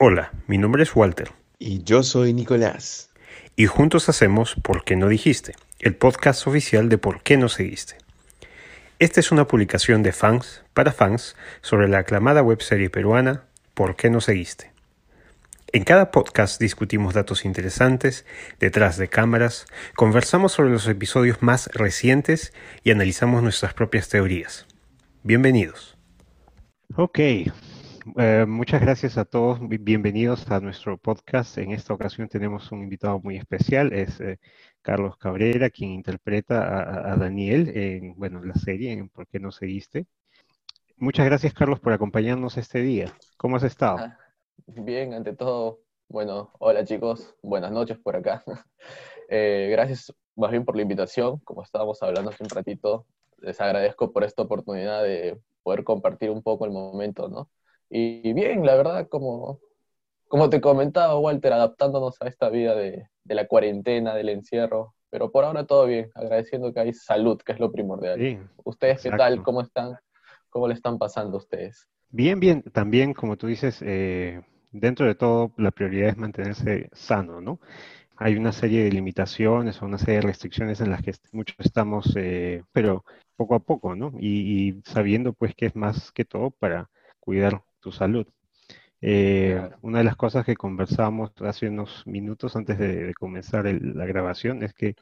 [0.00, 1.32] Hola, mi nombre es Walter.
[1.58, 3.10] Y yo soy Nicolás.
[3.56, 5.56] Y juntos hacemos ¿Por qué no dijiste?
[5.80, 7.96] El podcast oficial de ¿Por qué no seguiste?
[9.00, 14.08] Esta es una publicación de fans para fans sobre la aclamada webserie peruana ¿Por qué
[14.08, 14.70] no seguiste?
[15.72, 18.24] En cada podcast discutimos datos interesantes,
[18.60, 22.52] detrás de cámaras, conversamos sobre los episodios más recientes
[22.84, 24.64] y analizamos nuestras propias teorías.
[25.24, 25.98] Bienvenidos.
[26.94, 27.18] Ok,
[28.16, 29.58] eh, muchas gracias a todos.
[29.60, 31.58] Bienvenidos a nuestro podcast.
[31.58, 33.92] En esta ocasión tenemos un invitado muy especial.
[33.92, 34.38] Es eh,
[34.82, 40.06] Carlos Cabrera, quien interpreta a, Daniel en bueno, la serie en ¿Por qué no seguiste?
[40.96, 43.12] Muchas gracias, Carlos, por acompañarnos este día.
[43.36, 43.98] ¿Cómo has estado?
[43.98, 44.18] Ah,
[44.66, 48.42] bien, ante todo, bueno, hola chicos, buenas noches por acá.
[49.30, 51.38] Eh, gracias más bien por la invitación.
[51.40, 53.04] Como estábamos hablando hace un ratito,
[53.42, 57.50] les agradezco por esta oportunidad de poder compartir un poco el momento, ¿no?
[57.90, 59.60] Y bien, la verdad, como,
[60.28, 65.44] como te comentaba, Walter, adaptándonos a esta vida de, la cuarentena, del encierro, pero por
[65.44, 68.48] ahora todo bien, agradeciendo que hay salud, que es lo primordial.
[68.64, 69.42] ¿Ustedes qué tal?
[69.42, 69.96] ¿Cómo están?
[70.50, 71.88] ¿Cómo le están pasando a ustedes?
[72.10, 72.62] Bien, bien.
[72.62, 77.60] También, como tú dices, eh, dentro de todo, la prioridad es mantenerse sano, ¿no?
[78.16, 82.14] Hay una serie de limitaciones o una serie de restricciones en las que muchos estamos,
[82.16, 83.04] eh, pero
[83.36, 84.12] poco a poco, ¿no?
[84.18, 88.26] Y, y, sabiendo, pues, que es más que todo para cuidar tu salud.
[89.00, 94.62] Eh, una de las cosas que conversamos hace unos minutos antes de, comenzar la grabación
[94.62, 94.96] es que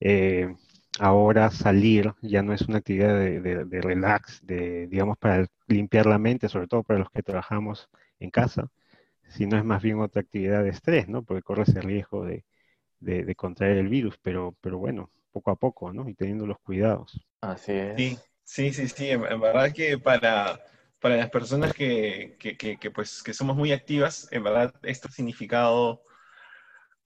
[0.00, 0.52] eh,
[0.98, 6.48] ahora salir ya no es una actividad de, relax, de, digamos, para limpiar la mente,
[6.48, 8.68] sobre todo para los que trabajamos en casa,
[9.28, 11.22] sino es más bien otra actividad de estrés, ¿no?
[11.22, 12.44] Porque corres el riesgo de,
[13.36, 16.08] contraer el virus, pero, pero bueno, poco a poco, ¿no?
[16.08, 17.20] Y teniendo los cuidados.
[17.40, 17.96] Así es.
[17.96, 19.10] Sí, sí, sí, sí.
[19.10, 20.58] En verdad que para
[21.04, 25.10] para las personas que, que, que, pues, que somos muy activas, en verdad, esto ha
[25.10, 26.00] significado,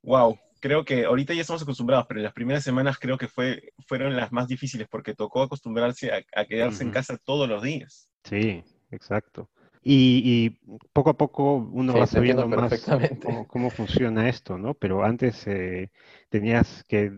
[0.04, 3.72] wow, creo que ahorita ya estamos acostumbrados, pero en las primeras semanas creo que fue,
[3.88, 8.08] fueron las más difíciles porque tocó acostumbrarse a, quedarse en casa todos los días.
[8.22, 8.62] Sí,
[8.92, 9.50] exacto.
[9.82, 10.50] Y, y
[10.92, 12.80] poco a poco uno va sabiendo más
[13.20, 14.74] cómo, cómo, funciona esto, ¿no?
[14.74, 15.90] Pero antes eh,
[16.28, 17.10] tenías que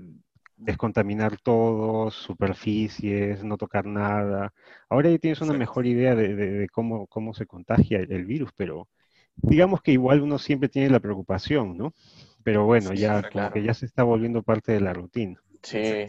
[0.60, 4.52] descontaminar todo, superficies, no tocar nada.
[4.88, 8.88] Ahora ya tienes una mejor idea de, cómo, cómo se contagia el, virus, pero
[9.36, 11.94] digamos que igual uno siempre tiene la preocupación, ¿no?
[12.42, 15.40] Pero bueno, ya como que ya se está volviendo parte de la rutina.
[15.62, 16.06] Sí,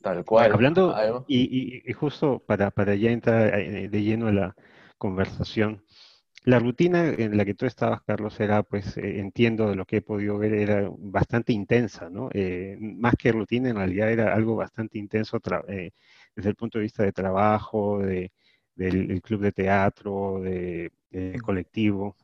[0.00, 0.52] tal cual.
[0.52, 4.56] Hablando, y, y, justo para, para ya entrar eh, de lleno a la
[4.98, 5.82] conversación,
[6.46, 9.96] la rutina en la que tú estabas, Carlos, era, pues, eh, entiendo de lo que
[9.96, 12.28] he podido ver, era bastante intensa, ¿no?
[12.32, 15.90] Eh, más que rutina, en realidad era algo bastante intenso eh,
[16.36, 18.30] desde el punto de vista de trabajo, de,
[18.76, 20.92] del club de teatro, de,
[21.42, 22.14] colectivo.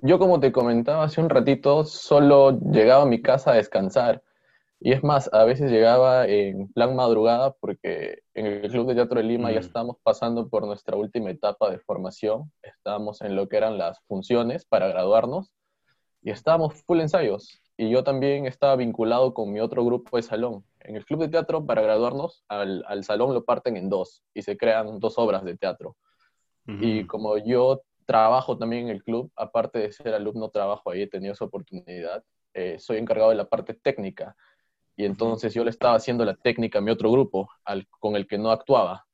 [0.00, 4.22] Yo, como te comentaba hace un ratito, solo llegaba a mi casa a descansar.
[4.84, 9.20] Y es más, a veces llegaba en plan madrugada porque en el Club de Teatro
[9.20, 12.50] de Lima ya estábamos pasando por nuestra última etapa de formación.
[12.62, 15.52] Estábamos en lo que eran las funciones para graduarnos
[16.20, 17.62] y estábamos full ensayos.
[17.76, 20.64] Y yo también estaba vinculado con mi otro grupo de salón.
[20.80, 24.42] En el Club de Teatro, para graduarnos, al, al salón lo parten en dos y
[24.42, 25.96] se crean dos obras de teatro.
[26.66, 31.06] Y como yo trabajo también en el club, aparte de ser alumno, trabajo ahí, he
[31.06, 32.24] tenido esa oportunidad.
[32.54, 34.36] Eh, soy encargado de la parte técnica
[35.02, 38.28] y entonces yo le estaba haciendo la técnica a mi otro grupo, al, con el
[38.28, 39.04] que no actuaba.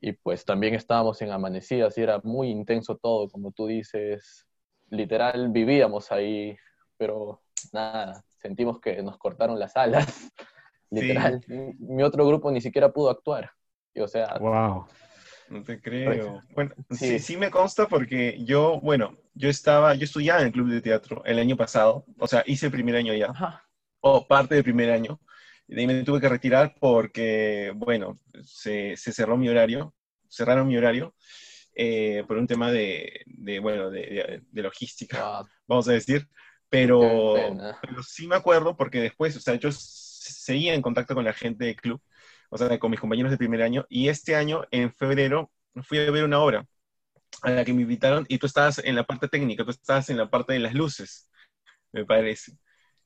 [0.00, 4.46] Y pues también estábamos en amanecidas y era muy intenso todo, como tú dices.
[4.88, 6.56] Literal, vivíamos ahí,
[6.96, 10.06] pero nada, sentimos que nos cortaron las alas.
[10.90, 11.44] Literal.
[11.80, 13.50] Mi otro grupo ni siquiera pudo actuar.
[13.92, 14.38] Y, o sea.
[14.40, 14.86] ¡Wow!
[15.50, 16.40] No te creo.
[16.54, 17.18] Bueno, sí.
[17.18, 17.36] sí.
[17.36, 21.38] me consta porque yo, bueno, yo estaba, yo estudiaba en el club de teatro el
[21.38, 23.26] año pasado, o sea, hice el primer año ya.
[23.26, 23.65] Ajá
[24.06, 25.20] o parte del primer año.
[25.68, 29.94] Y de ahí me tuve que retirar porque, bueno, se, se cerró mi horario,
[30.28, 31.14] cerraron mi horario
[31.74, 35.44] eh, por un tema de, de bueno, de, de, logística, ah.
[35.66, 36.28] vamos a decir.
[36.68, 37.34] Pero,
[37.80, 41.64] pero, sí me acuerdo porque después, o sea, yo seguía en contacto con la gente
[41.66, 42.02] del club,
[42.50, 45.52] o sea, con mis compañeros de primer año, y este año, en febrero,
[45.84, 46.66] fui a ver una obra
[47.42, 50.16] a la que me invitaron y tú estabas en la parte técnica, tú estabas en
[50.16, 51.30] la parte de las luces,
[51.92, 52.52] me parece.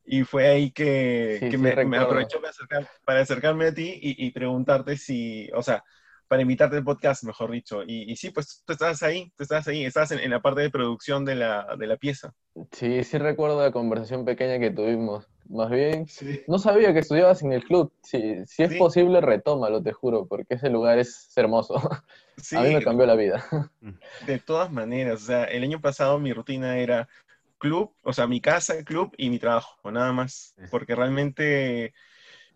[0.05, 2.41] Y fue ahí que, me, aprovechó
[3.05, 5.85] para, acercarme a ti y, preguntarte si, o sea,
[6.27, 7.83] para invitarte al podcast, mejor dicho.
[7.83, 10.71] Y, y, sí, pues tú estabas ahí, tú estabas ahí, estabas en, la parte de
[10.71, 12.33] producción de la, de la, pieza.
[12.73, 15.29] Sí, sí recuerdo la conversación pequeña que tuvimos.
[15.49, 16.07] Más bien,
[16.47, 17.93] no sabía que estudiabas en el club.
[18.05, 21.75] Si, si es posible, retómalo, te juro, porque ese lugar es hermoso.
[22.57, 23.45] a mí me cambió la vida.
[24.27, 27.09] De todas maneras, o sea, el año pasado mi rutina era
[27.61, 30.57] club, o sea, mi casa, club y mi trabajo, nada más.
[30.73, 31.95] Porque realmente,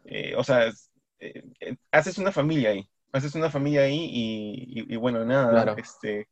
[0.05, 0.69] eh, o sea,
[1.21, 4.11] eh, eh, haces una familia ahí, haces una familia ahí
[4.89, 6.29] y, bueno, nada, este,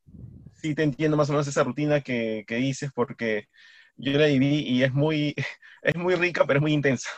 [0.55, 3.47] sí te entiendo más o menos esa rutina que, que dices porque
[3.97, 5.35] yo la viví y es muy,
[5.83, 7.11] es muy rica, pero es muy intensa.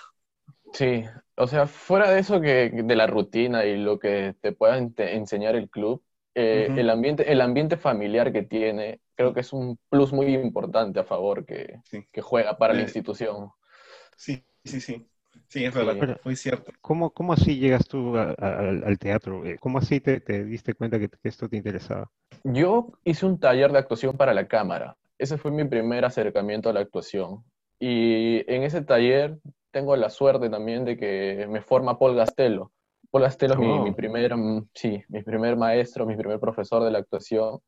[0.73, 1.05] Sí,
[1.37, 5.55] o sea, fuera de eso que de la rutina y lo que te pueda enseñar
[5.55, 6.03] el club,
[6.35, 11.01] eh, el, ambiente, el ambiente familiar que tiene, creo que es un plus muy importante
[11.01, 13.51] a favor que, que juega para la institución.
[14.17, 15.07] Sí, sí, sí.
[15.49, 16.73] Sí, es verdad, muy cierto.
[16.81, 19.45] ¿Cómo, ¿Cómo, así llegas tú al teatro?
[19.45, 22.11] Eh, ¿Cómo así te, te diste cuenta que, esto te interesaba?
[22.43, 24.97] Yo hice un taller de actuación para la cámara.
[25.19, 27.45] Ese fue mi primer acercamiento a la actuación.
[27.79, 29.39] Y en ese taller
[29.71, 32.73] tengo la suerte también de que me forma Paul Gastelo.
[33.15, 33.95] Paul Gastelo es mi, oh.
[33.95, 37.61] primer, mm, sí, mi primer maestro, mi primer profesor de la actuación.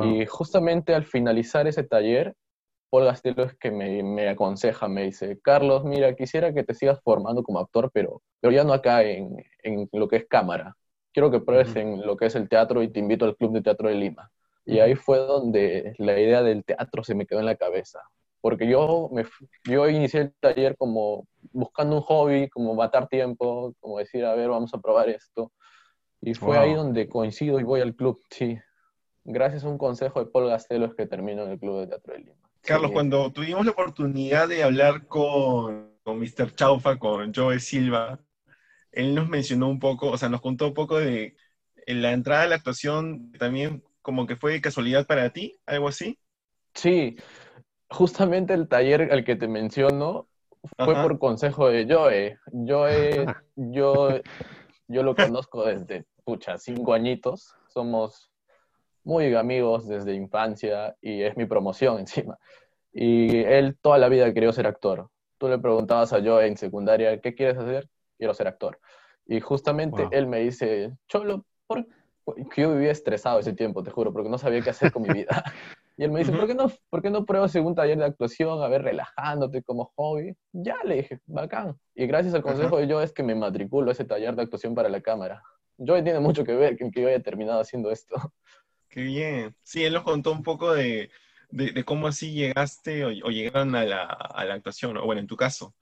[0.00, 2.36] Y justamente al finalizar ese taller,
[2.88, 7.00] Paul Gastelo es que me, me, aconseja, me dice, Carlos, mira, quisiera que te sigas
[7.02, 10.76] formando como actor, pero, pero ya no acá en, en lo que es cámara.
[11.12, 13.62] Quiero que pruebes en lo que es el teatro y te invito al Club de
[13.62, 14.30] Teatro de Lima.
[14.64, 17.98] Y ahí fue donde la idea del teatro se me quedó en la cabeza
[18.42, 19.24] porque yo, me,
[19.64, 24.50] yo inicié el taller como buscando un hobby, como matar tiempo, como decir, a ver,
[24.50, 25.52] vamos a probar esto.
[26.20, 28.58] Y fue ahí donde coincido y voy al club, sí.
[29.24, 32.14] Gracias a un consejo de Paul Gastelo es que termino en el Club de Teatro
[32.14, 32.36] de Lima.
[32.62, 36.54] Carlos, cuando tuvimos la oportunidad de hablar con, con Mr.
[36.54, 38.20] Chaufa, con Joe Silva,
[38.90, 41.36] él nos mencionó un poco, o sea, nos contó un poco de
[41.86, 46.18] la entrada a la actuación, también como que fue casualidad para ti, algo así.
[46.74, 47.16] Sí,
[47.92, 50.26] justamente el taller al que te menciono
[50.76, 52.38] fue por consejo de Joe.
[52.66, 54.08] Joe, yo,
[54.88, 57.54] yo lo conozco desde, pucha, cinco añitos.
[57.68, 58.30] Somos
[59.04, 62.38] muy amigos desde infancia y es mi promoción encima.
[62.92, 65.08] Y él toda la vida quería ser actor.
[65.38, 67.88] Tú le preguntabas a Joe en secundaria, ¿qué quieres hacer?
[68.18, 68.78] Quiero ser actor.
[69.26, 71.86] Y justamente él me dice, Cholo, ¿por
[72.56, 75.44] yo vivía estresado ese tiempo, te juro, porque no sabía qué hacer con mi vida.
[75.96, 78.62] Y él me dice, ¿por, qué no, ¿por qué no pruebas un taller de actuación,
[78.62, 80.34] a ver, relajándote como hobby?
[80.52, 81.78] Ya le dije, bacán.
[81.94, 84.74] Y gracias al consejo de yo es que me matriculo a ese taller de actuación
[84.74, 85.42] para la cámara.
[85.76, 88.16] Yo tiene mucho que ver que yo haya terminado haciendo esto.
[88.88, 89.54] Qué bien.
[89.62, 91.10] Sí, él nos contó un poco de,
[91.50, 95.36] de, cómo así llegaste o, llegaron a la, a la, actuación, o bueno, en tu
[95.36, 95.74] caso.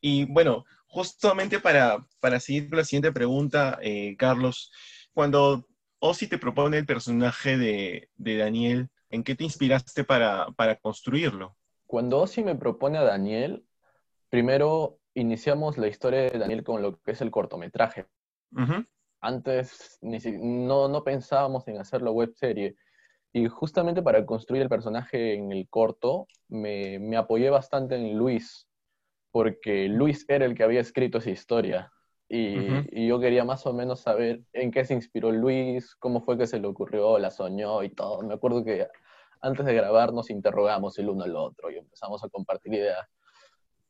[0.00, 4.72] Y bueno, justamente para, para seguir con la siguiente pregunta, eh, Carlos,
[5.12, 5.66] cuando
[5.98, 10.46] Ozzy te propone el personaje de, de Daniel, ¿En qué te inspiraste para,
[10.80, 11.56] construirlo?
[11.86, 13.64] Cuando Ozzy me propone a Daniel,
[14.28, 18.06] primero iniciamos la historia de Daniel con lo que es el cortometraje.
[19.20, 22.76] Antes no, no pensábamos en hacerlo web serie.
[23.32, 28.68] Y justamente para construir el personaje en el corto, me, me, apoyé bastante en Luis,
[29.32, 31.92] porque Luis era el que había escrito esa historia.
[32.28, 32.56] Y,
[32.90, 36.46] y, yo quería más o menos saber en qué se inspiró Luis, cómo fue que
[36.46, 38.22] se le ocurrió, la soñó y todo.
[38.22, 38.88] Me acuerdo que
[39.40, 43.06] antes de grabar nos interrogamos el uno al otro y empezamos a compartir ideas.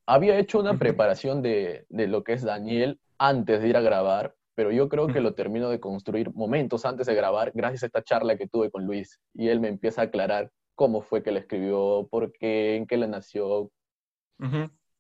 [0.05, 4.35] Había hecho una preparación de, de lo que es Daniel antes de ir a grabar,
[4.55, 8.03] pero yo creo que lo termino de construir momentos antes de grabar gracias a esta
[8.03, 11.41] charla que tuve con Luis y él me empieza a aclarar cómo fue que le
[11.41, 13.71] escribió, por qué, en qué le nació.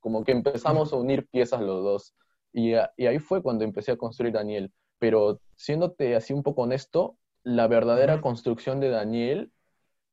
[0.01, 2.15] Como que empezamos a unir piezas los dos.
[2.55, 4.73] Y, y, ahí fue cuando empecé a construir Daniel.
[4.99, 9.51] Pero siéndote así un poco honesto, la verdadera construcción de Daniel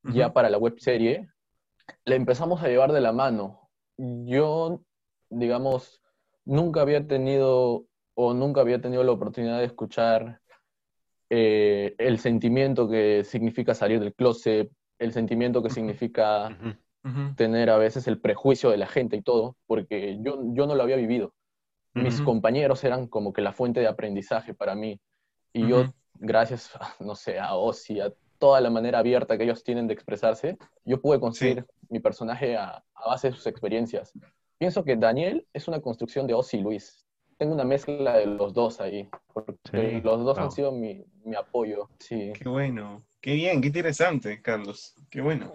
[0.03, 1.29] ya para la web serie,
[2.05, 3.69] la empezamos a llevar de la mano.
[3.98, 4.81] Yo,
[5.29, 6.01] digamos,
[6.45, 10.41] nunca había tenido o nunca había tenido la oportunidad de escuchar
[11.29, 14.69] eh, el sentimiento que significa salir del closet,
[15.00, 16.57] el sentimiento que significa
[17.36, 20.83] tener a veces el prejuicio de la gente y todo, porque yo, yo no lo
[20.83, 21.33] había vivido.
[21.93, 25.00] Mis compañeros eran como que la fuente de aprendizaje para mí.
[25.53, 29.88] Y yo, gracias, no sé, a Ozzy, a toda la manera abierta que ellos tienen
[29.88, 34.13] de expresarse, yo pude construir mi personaje a, base de sus experiencias.
[34.57, 37.05] Pienso que Daniel es una construcción de Ozzy y Luis.
[37.38, 41.89] Tengo una mezcla de los dos ahí, porque los dos han sido mi, mi, apoyo.
[42.00, 42.33] Sí.
[42.33, 44.95] Qué bueno, qué bien, qué interesante, Carlos.
[45.10, 45.53] Qué bueno.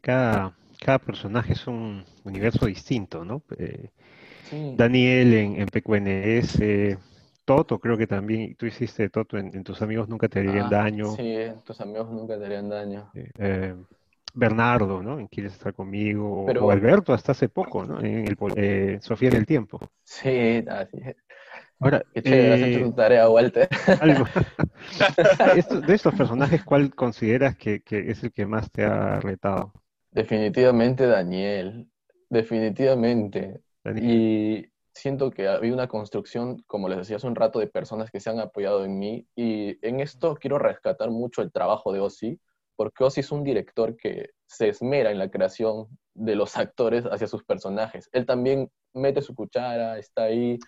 [0.00, 3.42] Cada, cada personaje es un universo distinto, ¿no?
[3.58, 3.90] Eh,
[4.76, 6.98] Daniel en, en PQNS,
[7.44, 11.06] Toto, creo que también tú hiciste Toto en, tus amigos nunca te harían ah, daño.
[11.16, 13.10] Sí, tus amigos nunca te harían daño.
[13.14, 13.74] Eh,
[14.34, 15.18] Bernardo, ¿no?
[15.18, 16.44] En Quieres estar conmigo.
[16.44, 18.00] o Alberto hasta hace poco, ¿no?
[18.00, 19.80] En el, eh, Sofía del Tiempo.
[20.04, 21.16] Sí, así es.
[21.80, 23.66] Ahora, Qué chévere, has hecho tu tarea, Walter.
[25.86, 29.72] de estos personajes, ¿cuál consideras que, que, es el que más te ha retado?
[30.10, 31.88] Definitivamente Daniel,
[32.28, 33.62] definitivamente.
[33.84, 38.20] Y siento que había una construcción, como les decía hace un rato, de personas que
[38.20, 39.26] se han apoyado en mí.
[39.34, 42.40] Y en esto quiero rescatar mucho el trabajo de Ozzy,
[42.76, 47.26] porque Ozzy es un director que se esmera en la creación de los actores hacia
[47.26, 48.08] sus personajes.
[48.12, 50.58] Él también mete su cuchara, está ahí.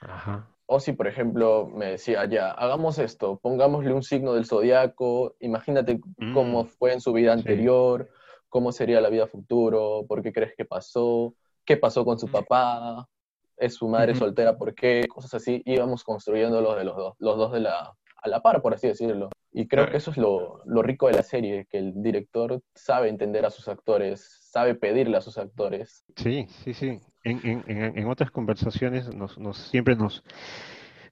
[0.66, 6.00] Ozzy, por ejemplo, me decía, ya, hagamos esto, pongámosle un signo del zodiaco, imagínate
[6.32, 6.66] cómo mm.
[6.66, 8.08] fue en su vida anterior,
[8.48, 11.34] cómo sería la vida futuro, por qué crees que pasó,
[11.70, 13.08] qué pasó con su papá,
[13.56, 17.36] es su madre soltera, por qué, cosas así, íbamos construyendo los de los dos, los
[17.36, 19.30] dos de la, a la par, por así decirlo.
[19.52, 23.08] Y creo que eso es lo, lo, rico de la serie, que el director sabe
[23.08, 26.04] entender a sus actores, sabe pedirle a sus actores.
[26.16, 26.98] Sí, sí, sí.
[27.22, 30.24] En, en, en otras conversaciones nos, nos, siempre nos,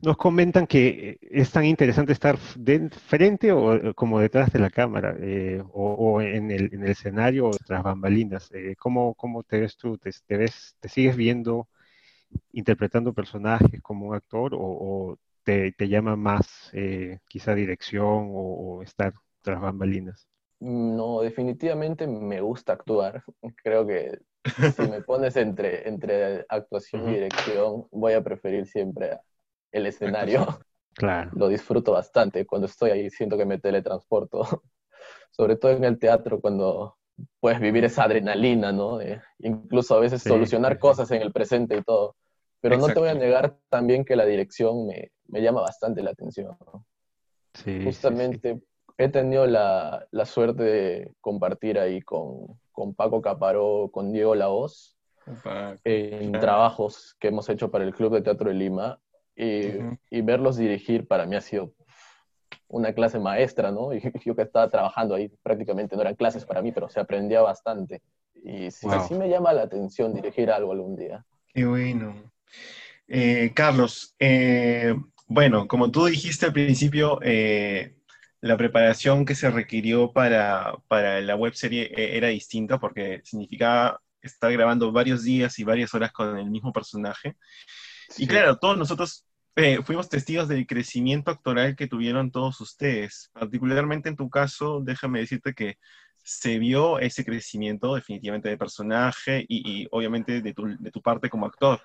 [0.00, 5.16] nos comentan que es tan interesante estar de frente o como detrás de la cámara,
[5.18, 8.50] eh, o, en, el, en, el, escenario o tras bambalinas.
[8.52, 9.98] Eh, ¿cómo, ¿cómo, te ves tú?
[9.98, 11.68] ¿Te, ves, ¿Te sigues viendo
[12.52, 19.12] interpretando personajes como un actor o, te, te, llama más eh, quizá dirección o, estar
[19.42, 20.28] tras bambalinas?
[20.60, 23.24] No, definitivamente me gusta actuar.
[23.62, 24.18] Creo que
[24.76, 29.18] si me pones entre, entre actuación y dirección, voy a preferir siempre
[29.72, 30.46] el escenario.
[30.98, 31.30] Claro.
[31.34, 32.44] Lo disfruto bastante.
[32.44, 34.42] Cuando estoy ahí siento que me teletransporto.
[35.30, 36.98] Sobre todo en el teatro, cuando
[37.38, 38.98] puedes vivir esa adrenalina, ¿no?
[39.38, 42.16] incluso a veces solucionar cosas en el presente y todo.
[42.60, 46.10] Pero no te voy a negar también que la dirección me, me llama bastante la
[46.10, 46.56] atención.
[47.54, 48.60] Sí, Justamente
[48.96, 54.96] he tenido la, la, suerte de compartir ahí con, con Paco Caparó, con Diego Laoz,
[55.84, 59.00] en trabajos que hemos hecho para el Club de Teatro de Lima
[59.38, 61.72] y, verlos dirigir para mí ha sido
[62.66, 63.92] una clase maestra, ¿no?
[63.94, 67.40] Y yo que estaba trabajando ahí prácticamente no eran clases para mí, pero se aprendía
[67.40, 68.02] bastante.
[68.42, 68.86] Y sí,
[69.18, 71.24] me llama la atención dirigir algo algún día.
[71.52, 72.14] Qué bueno.
[73.06, 74.94] Eh, Carlos, eh,
[75.26, 77.96] bueno, como tú dijiste al principio, eh,
[78.40, 84.52] la preparación que se requirió para, para la web serie era distinta porque significaba estar
[84.52, 87.36] grabando varios días y varias horas con el mismo personaje.
[88.16, 93.30] Y claro, todos nosotros eh, fuimos testigos del crecimiento actoral que tuvieron todos ustedes.
[93.32, 95.78] Particularmente en tu caso, déjame decirte que
[96.22, 101.46] se vio ese crecimiento definitivamente de personaje y, obviamente de tu, de tu, parte como
[101.46, 101.80] actor.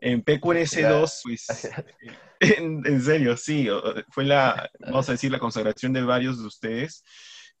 [0.00, 1.70] En PQNS2, pues,
[2.40, 3.68] en, serio, sí,
[4.08, 7.04] fue la, vamos a decir, la consagración de varios de ustedes.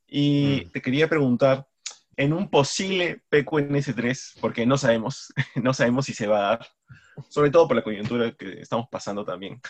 [0.08, 0.70] Y mm.
[0.72, 1.66] te quería preguntar,
[2.16, 6.68] en un posible PQNS3, porque no sabemos, no sabemos si se va a dar,
[7.28, 9.60] sobre todo por la coyuntura que estamos pasando también.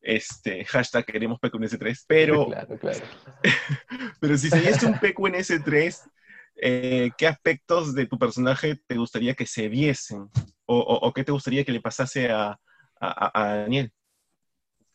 [0.00, 3.00] Este, hashtag queremos PQNS3, pero, claro, claro.
[4.20, 6.10] pero si se un PQNS3,
[6.56, 10.28] eh, ¿qué aspectos de tu personaje te gustaría que se viesen?
[10.66, 12.58] ¿O, qué te gustaría que le pasase a,
[13.00, 13.92] a, a Daniel?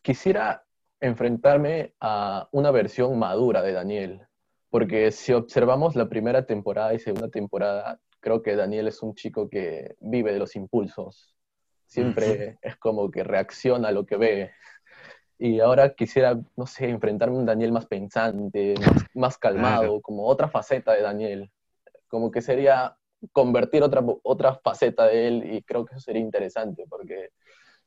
[0.01, 0.63] Quisiera
[0.99, 4.27] enfrentarme a una versión madura de Daniel,
[4.69, 9.49] porque si observamos la primera temporada y segunda temporada, creo que Daniel es un chico
[9.49, 11.36] que vive de los impulsos,
[11.87, 14.51] siempre es como que reacciona a lo que ve.
[15.39, 18.75] Y ahora quisiera, no sé, enfrentarme a un Daniel más pensante,
[19.13, 21.51] más, calmado, como otra faceta de Daniel.
[22.07, 22.97] Como que sería
[23.31, 27.31] convertir otra, otra faceta de él y creo que eso sería interesante porque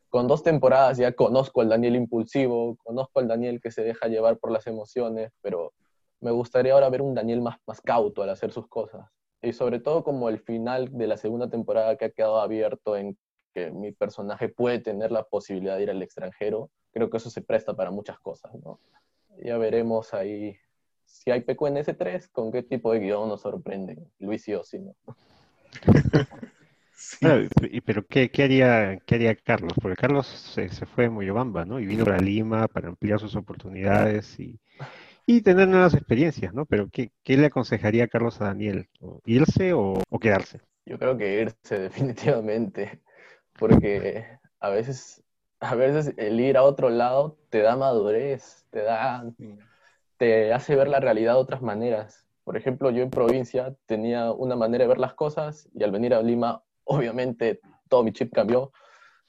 [0.09, 4.39] con dos temporadas ya conozco al Daniel impulsivo, conozco al Daniel que se deja llevar
[4.39, 5.73] por las emociones, pero
[6.21, 9.09] me gustaría ahora ver un Daniel más, más cauto al hacer sus cosas.
[9.41, 13.17] Y sobre todo como el final de la segunda temporada que ha quedado abierto en
[13.53, 17.43] que mi personaje puede tener la posibilidad de ir al extranjero, creo que eso se
[17.43, 18.79] presta para muchas cosas, ¿no?
[19.43, 20.57] Ya veremos ahí
[21.05, 24.95] si hay PQNS3, con qué tipo de guion nos sorprende Luis y Osi, ¿no?
[27.85, 29.73] pero ¿qué, qué, haría, ¿qué haría Carlos?
[29.81, 31.81] Porque Carlos se, se fue de Moyobamba, ¿no?
[31.81, 34.61] Y vino a Lima para ampliar sus oportunidades y,
[35.27, 36.67] y tener nuevas experiencias, ¿no?
[36.67, 38.89] Pero ¿qué, qué le aconsejaría a Carlos a Daniel?
[39.25, 40.61] ¿Irse o, o quedarse?
[40.87, 43.01] Yo creo que irse definitivamente
[43.61, 44.27] porque
[44.59, 45.23] a veces,
[45.61, 49.25] a veces el ir a otro lado te da madurez, te da,
[50.17, 52.27] te hace ver la realidad de otras maneras.
[52.43, 56.15] Por ejemplo, yo en provincia tenía una manera de ver las cosas y al venir
[56.15, 58.73] a Lima, obviamente todo mi chip cambió.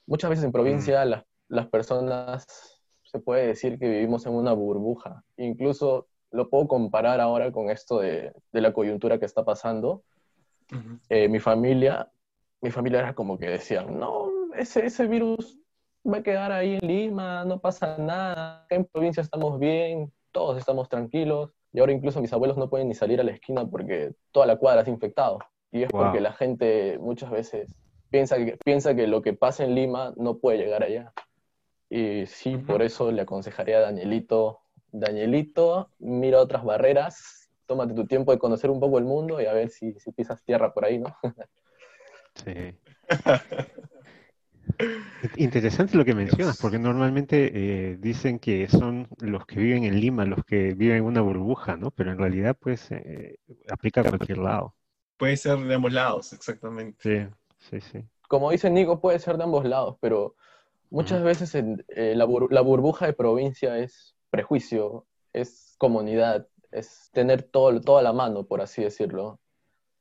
[0.06, 1.08] Muchas veces en provincia mm.
[1.08, 5.22] las, las personas se puede decir que vivimos en una burbuja.
[5.36, 10.02] Incluso lo puedo comparar ahora con esto de, de la coyuntura que está pasando.
[11.10, 12.10] Eh, mi familia
[12.62, 15.58] mi familia era como que decían, no, ese, ese virus
[16.06, 20.88] va a quedar ahí en Lima, no pasa nada, en provincia estamos bien, todos estamos
[20.88, 21.50] tranquilos.
[21.72, 24.56] Y ahora incluso mis abuelos no pueden ni salir a la esquina porque toda la
[24.56, 25.38] cuadra es infectado.
[25.70, 27.74] Y es porque la gente muchas veces
[28.10, 31.12] piensa que, piensa que lo que pasa en Lima no puede llegar allá.
[31.88, 34.60] Y sí, por eso le aconsejaría a Danielito,
[34.92, 39.52] Danielito, mira otras barreras, tómate tu tiempo de conocer un poco el mundo y a
[39.54, 41.16] ver si, si pisas tierra por ahí, ¿no?
[42.34, 42.74] sí.
[45.36, 50.24] Interesante lo que mencionas, porque normalmente eh, dicen que son los que viven en Lima
[50.24, 51.90] los que viven en una burbuja, ¿no?
[51.90, 53.36] Pero en realidad, pues, eh,
[53.68, 54.74] aplica a cualquier lado.
[55.16, 56.98] Puede ser de ambos lados, exactamente.
[57.00, 57.28] Sí,
[57.70, 58.04] sí, sí.
[58.28, 60.34] Como dice Nico, puede ser de ambos lados, pero
[60.90, 67.98] muchas veces eh, la, burbuja de provincia es prejuicio, es comunidad, es tener todo, todo
[67.98, 69.38] a la mano, por así decirlo.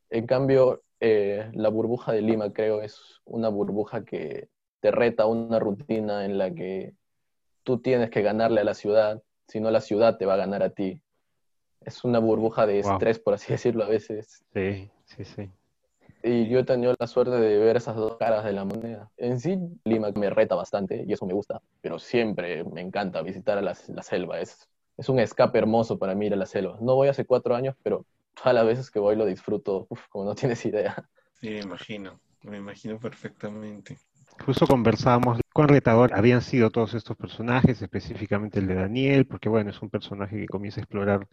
[0.09, 4.49] En cambio, la burbuja de Lima creo es una burbuja que
[4.81, 6.93] te reta una rutina en la que
[7.63, 10.63] tú tienes que ganarle a la ciudad, si no la ciudad te va a ganar
[10.63, 11.01] a ti.
[11.81, 14.43] Es una burbuja de estrés, por así decirlo, a veces.
[14.53, 15.49] Sí, sí, sí.
[16.23, 19.09] Y yo he tenido la suerte de ver esas dos caras de la moneda.
[19.17, 23.57] En sí, Lima me reta bastante y eso me gusta, pero siempre me encanta visitar
[23.57, 24.39] a la, selva.
[24.39, 26.77] Es, es un escape hermoso para mí ir a la selva.
[26.79, 28.05] No voy hace cuatro años, pero
[28.43, 30.95] todas las veces que voy lo disfruto, como no tienes idea.
[31.39, 33.97] Sí, me imagino, me imagino perfectamente.
[34.45, 39.69] Justo conversábamos cuán retador habían sido todos estos personajes, específicamente el de Daniel, porque bueno,
[39.69, 41.27] es un personaje que comienza a explorar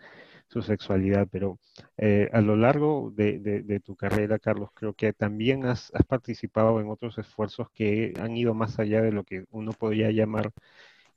[0.49, 1.59] su sexualidad, pero
[1.97, 7.19] eh, a lo largo de, tu carrera, Carlos, creo que también has, participado en otros
[7.19, 10.51] esfuerzos que han ido más allá de lo que uno podría llamar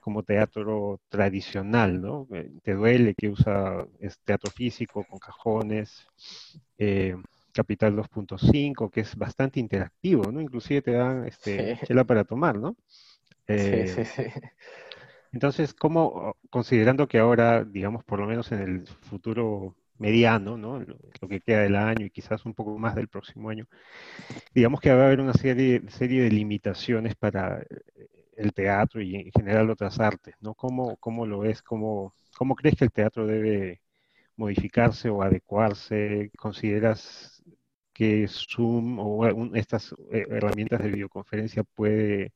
[0.01, 2.27] como teatro tradicional, ¿no?
[2.33, 3.85] Eh, te duele que usa
[4.25, 6.05] teatro físico con cajones,
[6.77, 7.15] eh,
[7.53, 10.41] Capital 2.5, que es bastante interactivo, ¿no?
[10.41, 12.75] Inclusive te dan este, chela para tomar, ¿no?
[13.47, 14.23] sí, eh, sí, sí.
[15.33, 20.79] Entonces, ¿cómo, considerando que ahora, digamos, por lo menos en el futuro mediano, ¿no?
[20.79, 23.67] Lo, que queda del año y quizás un poco más del próximo año,
[24.53, 27.63] digamos que va a haber una serie, serie de limitaciones para
[28.41, 30.53] el teatro y en general otras artes, ¿no?
[30.53, 31.61] ¿Cómo, cómo lo ves?
[31.61, 33.81] ¿Cómo, ¿Cómo crees que el teatro debe
[34.35, 36.31] modificarse o adecuarse?
[36.37, 37.43] ¿Consideras
[37.93, 39.25] que Zoom o
[39.55, 42.33] estas eh, herramientas de videoconferencia puede,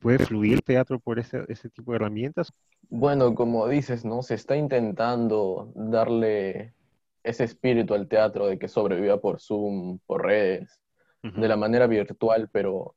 [0.00, 2.52] puede fluir teatro por ese, ese tipo de herramientas?
[2.88, 4.22] Bueno, como dices, ¿no?
[4.22, 6.74] Se está intentando darle
[7.22, 10.80] ese espíritu al teatro de que sobreviva por Zoom, por redes,
[11.22, 12.96] de la manera virtual, pero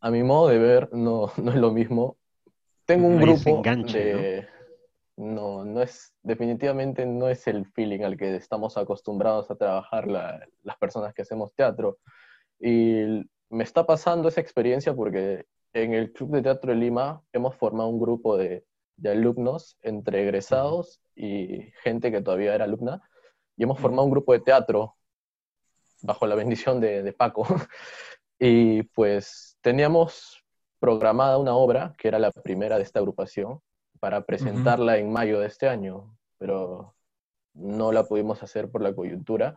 [0.00, 2.16] a mi modo de ver no, no es lo mismo.
[2.84, 4.46] Tengo un grupo de
[5.18, 10.76] no, no es, definitivamente no es el feeling al que estamos acostumbrados a trabajar las
[10.78, 11.98] personas que hacemos teatro.
[12.60, 17.56] Y me está pasando esa experiencia porque en el Club de Teatro de Lima hemos
[17.56, 18.64] formado un grupo de,
[19.04, 23.02] alumnos entre egresados y gente que todavía era alumna,
[23.56, 24.96] y hemos formado un grupo de teatro
[26.02, 27.44] bajo la bendición de, de Paco.
[28.38, 30.42] y pues teníamos
[30.80, 33.60] programada una obra, que era la primera de esta agrupación,
[34.00, 36.94] para presentarla en mayo de este año, pero
[37.52, 39.56] no la pudimos hacer por la coyuntura.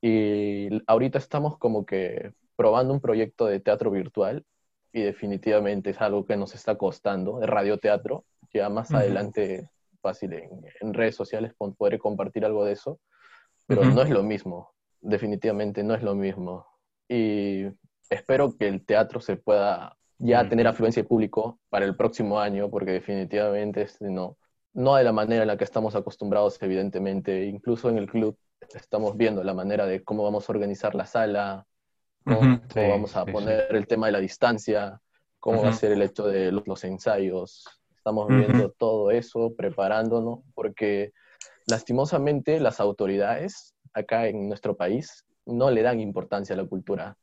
[0.00, 4.44] Y ahorita estamos como que probando un proyecto de teatro virtual
[4.92, 8.24] y definitivamente es algo que nos está costando, de radioteatro.
[8.54, 9.68] Ya más adelante,
[10.00, 13.00] fácil en, redes sociales podré compartir algo de eso,
[13.66, 16.68] pero no es lo mismo, definitivamente no es lo mismo.
[17.08, 17.66] Y
[18.10, 22.68] espero que el teatro se pueda ya tener afluencia de público para el próximo año,
[22.68, 24.36] porque definitivamente este, no,
[24.74, 27.46] no de la manera en la que estamos acostumbrados, evidentemente.
[27.46, 28.36] Incluso en el club
[28.74, 31.66] estamos viendo la manera de cómo vamos a organizar la sala,
[32.24, 35.00] cómo, vamos a poner el tema de la distancia,
[35.38, 37.64] cómo va a ser el hecho de los, ensayos.
[37.96, 41.12] Estamos viendo todo eso, preparándonos, porque
[41.66, 47.16] lastimosamente las autoridades acá en nuestro país no le dan importancia a la cultura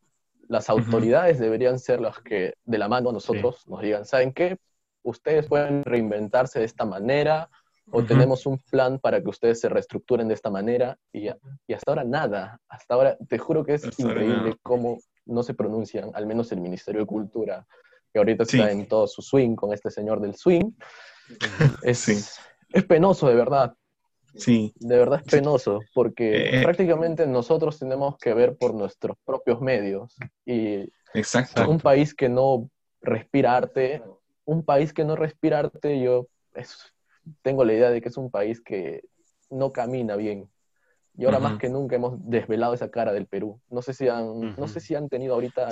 [0.47, 4.57] las autoridades deberían ser las que de la mano a nosotros nos digan, ¿saben qué?
[5.03, 7.49] Ustedes pueden reinventarse de esta manera
[7.91, 11.27] o tenemos un plan para que ustedes se reestructuren de esta manera y,
[11.67, 16.11] y hasta ahora nada, hasta ahora te juro que es increíble cómo no se pronuncian,
[16.13, 17.65] al menos el Ministerio de Cultura,
[18.11, 20.71] que ahorita está en todo su swing con este señor del swing.
[21.83, 22.07] Es,
[22.69, 23.73] es penoso de verdad,
[24.37, 24.73] Sí.
[24.79, 26.63] De verdad es penoso, porque eh, eh.
[26.63, 30.15] prácticamente nosotros tenemos que ver por nuestros propios medios.
[30.45, 31.69] Y Exacto.
[31.69, 32.69] un país que no
[33.01, 34.03] respira arte,
[34.45, 36.27] un país que no respira arte, yo
[37.41, 39.03] tengo la idea de que es un país que
[39.49, 40.49] no camina bien.
[41.19, 43.59] Y ahora más que nunca hemos desvelado esa cara del Perú.
[43.71, 45.69] No sé si han, no sé si han tenido ahorita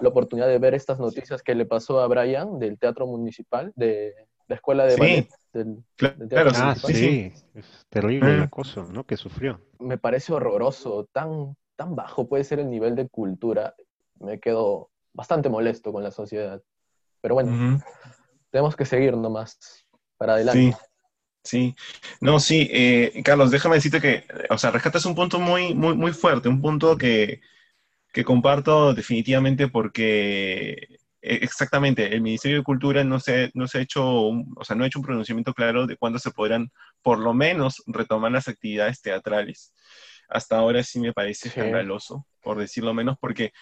[0.00, 4.14] la, oportunidad de ver estas noticias que le pasó a Brian del Teatro Municipal, de
[4.48, 5.28] la Escuela de sí.
[5.52, 9.04] Del, claro, Ah, sí, es terrible el acoso, ¿no?
[9.04, 9.60] Que sufrió.
[9.78, 13.74] Me parece horroroso, tan, tan bajo puede ser el nivel de cultura.
[14.20, 16.60] Me quedo bastante molesto con la sociedad.
[17.20, 17.80] Pero bueno,
[18.50, 19.84] tenemos que seguir nomás
[20.16, 20.72] para adelante.
[20.72, 20.84] Sí.
[21.44, 21.74] Sí,
[22.20, 26.12] no, sí, eh, Carlos, déjame decirte que, o sea, rescatas un punto muy, muy, muy
[26.12, 27.40] fuerte, un punto que,
[28.12, 34.04] que comparto definitivamente porque exactamente, el Ministerio de Cultura no se, no se ha hecho,
[34.04, 36.70] o sea, no ha hecho un pronunciamiento claro de cuándo se podrán,
[37.02, 39.72] por lo menos, retomar las actividades teatrales.
[40.28, 43.52] Hasta ahora sí me parece escandaloso, por decirlo menos, porque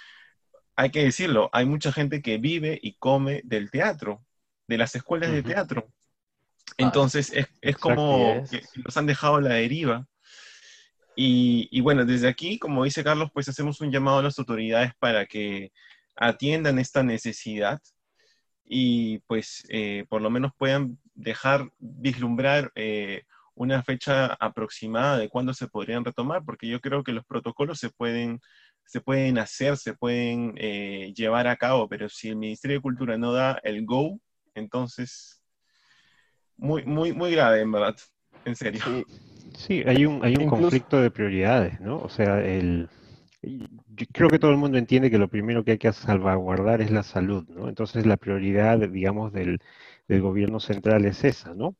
[0.75, 4.25] hay que decirlo, hay mucha gente que vive y come del teatro,
[4.66, 5.88] de las escuelas de teatro.
[5.88, 10.07] Ah, Entonces es, como que nos han dejado la deriva.
[11.19, 14.92] Y, y, bueno, desde aquí, como dice Carlos, pues hacemos un llamado a las autoridades
[14.99, 15.73] para que
[16.16, 17.81] atiendan esta necesidad
[18.64, 23.22] y pues eh, por lo menos puedan dejar vislumbrar eh,
[23.55, 27.90] una fecha aproximada de cuándo se podrían retomar, porque yo creo que los protocolos se
[27.90, 28.40] pueden,
[28.85, 33.16] se pueden hacer, se pueden eh, llevar a cabo, pero si el Ministerio de Cultura
[33.16, 34.18] no da el go,
[34.55, 35.42] entonces
[36.57, 37.96] muy, muy, muy grave, en verdad,
[38.44, 38.83] en serio.
[39.57, 41.98] Sí, hay un, hay un conflicto de prioridades, ¿no?
[41.98, 42.90] O sea, el,
[43.42, 46.90] yo creo que todo el mundo entiende que lo primero que hay que salvaguardar es
[46.90, 47.68] la salud, ¿no?
[47.68, 49.61] Entonces la prioridad, digamos, del,
[50.09, 51.75] gobierno central es esa, ¿no?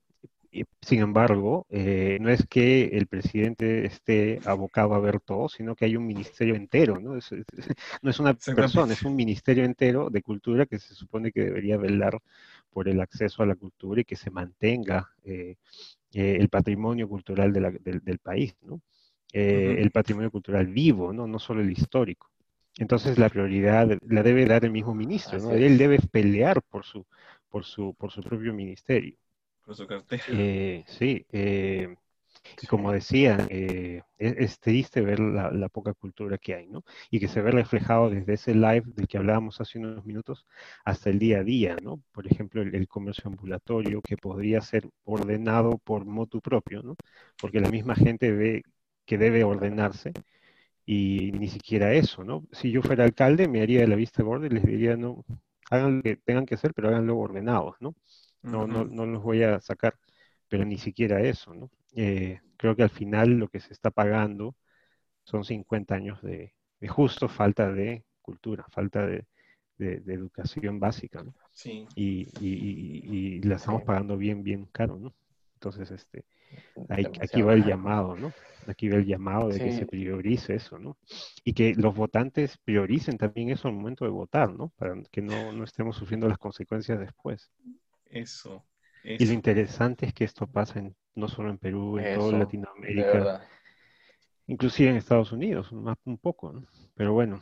[0.81, 5.85] sin embargo, eh, no es que el presidente esté abocado a ver todo, sino que
[5.85, 7.15] hay un ministerio entero, ¿no?
[8.03, 11.77] no es una persona, es un ministerio entero de cultura que se supone que debería
[11.77, 12.21] velar
[12.71, 15.57] por el acceso a la cultura y que se mantenga eh,
[16.13, 18.81] eh, el patrimonio cultural del país, ¿no?
[19.39, 21.27] Eh, el patrimonio cultural vivo, ¿no?
[21.27, 22.31] no solo el histórico.
[22.79, 25.51] Entonces la prioridad la debe dar el mismo ministro, ¿no?
[25.51, 27.05] Él debe pelear por su,
[27.51, 29.15] por su, por su propio ministerio.
[29.63, 30.23] Por su cartera.
[30.29, 31.97] Eh, sí, eh,
[32.63, 36.83] y como decía, es, es, triste ver la, poca cultura que hay, ¿no?
[37.11, 40.47] Y que se ve reflejado desde ese live del que hablábamos hace unos minutos
[40.87, 42.03] hasta el día a día, ¿no?
[42.13, 46.97] Por ejemplo, el, el comercio ambulatorio que podría ser ordenado por motu propio, ¿no?
[47.39, 48.63] Porque la misma gente ve
[49.07, 50.13] que debe ordenarse
[50.85, 52.47] y ni siquiera eso, ¿no?
[52.53, 55.25] Si yo fuera alcalde me haría de la vista gorda y les diría, no,
[55.71, 57.95] hagan lo que tengan que hacer, pero háganlo ordenados, ¿no?
[58.43, 59.99] No, no, no los voy a sacar,
[60.49, 61.71] pero ni siquiera eso, ¿no?
[61.97, 64.55] Eh, creo que al final lo que se está pagando
[65.25, 66.55] son 50 años de,
[66.89, 69.27] justo falta de cultura, falta de,
[69.79, 71.35] educación básica, ¿no?
[71.53, 71.87] Sí.
[71.97, 75.15] Y, y, la estamos pagando bien, bien caro, ¿no?
[75.55, 76.25] Entonces, este,
[77.21, 78.33] aquí va el llamado, ¿no?
[78.67, 80.97] Aquí va el llamado de que se priorice eso, ¿no?
[81.45, 84.73] Y que los votantes prioricen también eso al momento de votar, ¿no?
[84.77, 87.51] Para que no, estemos sufriendo las consecuencias después.
[88.11, 88.65] Eso,
[89.05, 93.47] Y lo interesante es que esto pasa en, no solo en Perú, en toda Latinoamérica,
[94.47, 96.67] inclusive en Estados Unidos, más un poco, ¿no?
[96.95, 97.41] Pero bueno,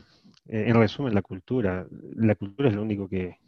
[0.49, 3.39] eh, en resumen, la cultura, la cultura es lo único que,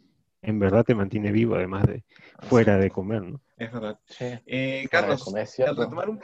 [0.41, 2.03] en verdad te mantiene vivo, además de
[2.41, 3.41] fuera de comer, ¿no?
[3.57, 3.99] Es verdad.
[4.19, 6.21] Eh, Carlos, al retomar un,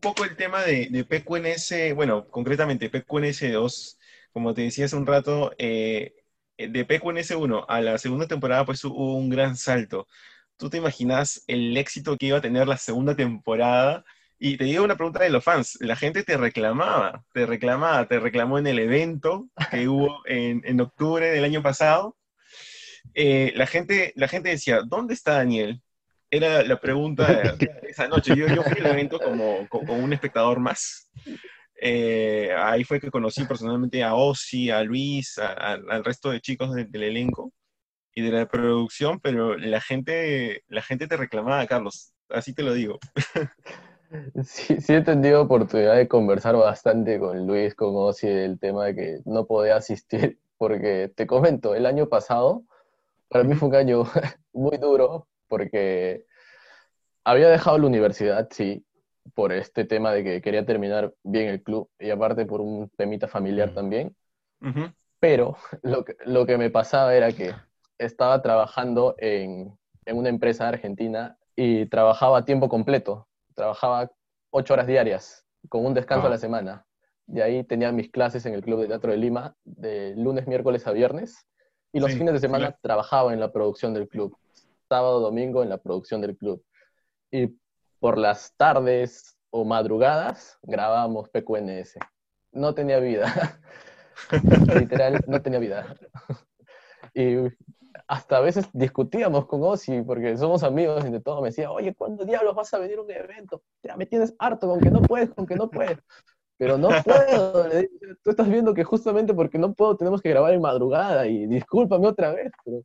[0.00, 3.96] poco el tema de, de, PQNS, bueno, concretamente PQNS2,
[4.32, 6.14] como te decía hace un rato, eh,
[6.58, 10.08] de PQNS1 a la segunda temporada, pues hubo un gran salto.
[10.56, 14.04] ¿Tú te imaginas el éxito que iba a tener la segunda temporada?
[14.38, 18.18] Y te digo una pregunta de los fans, la gente te reclamaba, te reclamaba, te
[18.18, 22.16] reclamó en el evento que hubo en, en octubre del año pasado,
[23.14, 25.82] eh, la, gente, la gente decía, ¿dónde está Daniel?
[26.30, 28.34] Era la pregunta de, esa noche.
[28.36, 31.10] Yo, yo fui al evento como, como, un espectador más.
[31.80, 37.02] Eh, ahí fue que conocí personalmente a Ozzy, a Luis, al resto de chicos del
[37.02, 37.52] elenco
[38.14, 42.72] y de la producción, pero la gente, la gente te reclamaba, Carlos, así te lo
[42.72, 42.98] digo.
[44.44, 48.94] Sí, sí he tenido oportunidad de conversar bastante con Luis, con Ozzy, el tema de
[48.94, 52.62] que no podía asistir, porque te comento, el año pasado
[53.28, 54.04] para mí fue un año
[54.52, 56.24] muy duro porque
[57.24, 58.84] había dejado la universidad, sí,
[59.34, 63.28] por este tema de que quería terminar bien el club y aparte por un temita
[63.28, 64.14] familiar también.
[65.18, 67.54] Pero lo que, lo que me pasaba era que
[67.98, 73.26] estaba trabajando en, en una empresa argentina y trabajaba a tiempo completo.
[73.54, 74.10] Trabajaba
[74.50, 76.86] ocho horas diarias, con un descanso a la semana.
[77.26, 80.86] Y ahí tenía mis clases en el Club de Teatro de Lima, de lunes, miércoles
[80.86, 81.46] a viernes.
[81.92, 84.36] Y los fines de semana trabajaba en la producción del club.
[84.88, 86.64] Sábado, domingo en la producción del club.
[87.30, 87.56] Y
[87.98, 91.96] por las tardes o madrugadas grabábamos PQNS.
[92.52, 93.60] No tenía vida.
[94.74, 95.96] Literal, no tenía vida.
[97.14, 97.36] y
[98.08, 101.94] hasta a veces discutíamos con Ozzy, porque somos amigos y de todo me decía, oye,
[101.94, 103.62] ¿cuándo diablos vas a venir a un evento?
[103.82, 105.98] Ya me tienes harto con que no puedes, con que no puedes.
[106.58, 107.68] Pero no puedo,
[108.22, 112.06] tú estás viendo que justamente porque no puedo tenemos que grabar en madrugada y discúlpame
[112.06, 112.50] otra vez.
[112.64, 112.82] Pero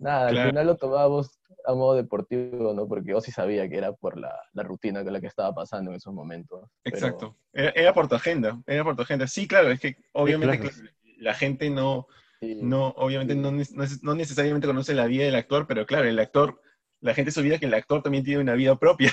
[0.00, 2.88] nada, al final lo tomamos a modo deportivo, ¿no?
[2.88, 5.98] Porque Ozzy sabía que era por la, la rutina con la que estaba pasando en
[5.98, 6.68] esos momentos.
[6.84, 9.26] Exacto, era, por tu agenda, era por tu agenda.
[9.26, 10.70] Sí, claro, es que obviamente
[11.18, 12.06] la gente no
[12.40, 16.60] no, obviamente no, no, necesariamente conoce la vida del actor, pero claro, el actor,
[17.00, 19.12] la gente se olvida que el actor también tiene una vida propia.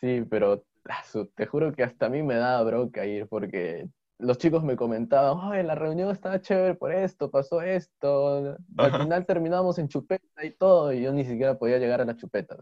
[0.00, 3.86] Sí, pero ah, te juro que hasta a mí me daba bronca ir porque
[4.20, 9.26] los chicos me comentaban, oye, la reunión estaba chévere por esto, pasó esto, al final
[9.26, 12.56] terminamos en chupeta y todo, y yo ni siquiera podía llegar a la chupeta.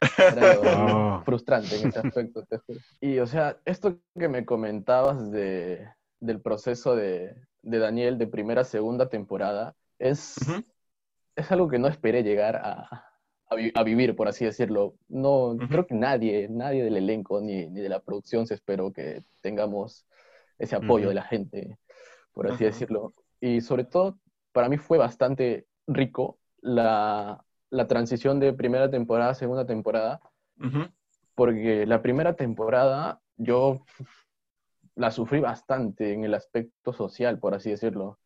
[0.18, 1.22] Era ah.
[1.24, 2.44] frustrante en ese aspecto.
[3.00, 5.88] Y o sea, esto que me comentabas de,
[6.20, 10.36] del proceso de, Daniel de primera a segunda temporada es,
[11.34, 13.06] es algo que no esperé llegar a,
[13.48, 14.94] a, vivir, por así decirlo.
[15.08, 20.06] No, creo que nadie, nadie del elenco ni, de la producción se esperó que tengamos
[20.58, 21.78] ese apoyo de la gente,
[22.32, 23.12] por así decirlo.
[23.40, 24.18] Y sobre todo,
[24.52, 30.20] para mí fue bastante rico la, la transición de primera temporada a segunda temporada,
[31.34, 33.84] porque la primera temporada yo
[34.94, 38.18] la sufrí bastante en el aspecto social, por así decirlo.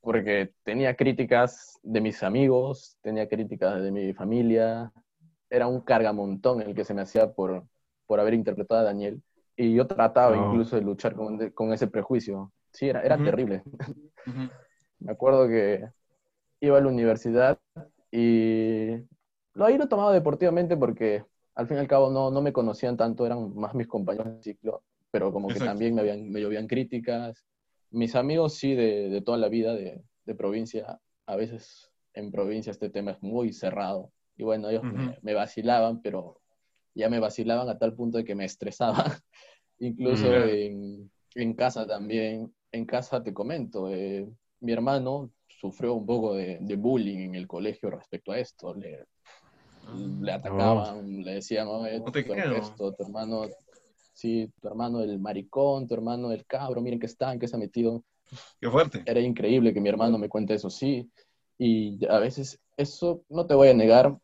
[0.00, 4.92] Porque tenía críticas de mis amigos, tenía críticas de mi familia.
[5.48, 7.64] Era un cargamontón el que se me hacía por,
[8.06, 9.22] por haber interpretado a Daniel.
[9.56, 12.52] Y yo trataba incluso de luchar con, con, ese prejuicio.
[12.70, 13.62] Sí, era, era terrible.
[14.98, 15.84] me acuerdo que
[16.60, 17.58] iba a la universidad
[18.10, 18.92] y
[19.54, 22.96] lo ahí lo tomaba deportivamente porque al fin y al cabo no, no me conocían
[22.96, 26.66] tanto, eran más mis compañeros de ciclo pero como que también me, habían, me llovían
[26.66, 27.46] críticas.
[27.90, 32.70] Mis amigos sí de, de toda la vida de, de, provincia, a veces en provincia
[32.70, 34.10] este tema es muy cerrado.
[34.36, 34.82] Y bueno, ellos
[35.20, 36.40] me, vacilaban, pero
[36.94, 39.04] ya me vacilaban a tal punto de que me estresaba.
[39.78, 42.52] Incluso en, en, casa también.
[42.70, 44.26] En casa te comento, eh,
[44.60, 48.74] mi hermano sufrió un poco de, de, bullying en el colegio respecto a esto.
[48.74, 49.06] Le,
[50.20, 50.36] le ah.
[50.36, 53.46] atacaban, le decían, no, esto, tu hermano
[54.12, 57.56] sí, tu hermano el maricón, tu hermano el cabro, miren que está, en qué se
[57.56, 58.04] ha metido.
[58.60, 59.02] Qué fuerte.
[59.06, 61.10] Era increíble que mi hermano me cuente eso, sí.
[61.58, 64.16] Y a veces, eso no te voy a negar,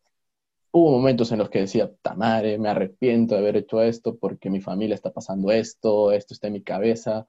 [0.70, 4.60] hubo momentos en los que decía, tamare, me arrepiento de haber hecho esto porque mi
[4.60, 7.26] familia está pasando esto, esto está en mi cabeza.